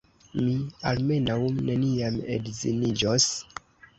[0.37, 0.53] Mi
[0.91, 1.35] almenaŭ
[1.67, 3.31] neniam edziniĝos!